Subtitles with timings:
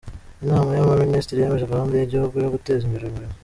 [0.43, 3.35] Inama y’Abaminisitiri yemeje Gahunda y’Igihugu yo Guteza imbere Umurimo.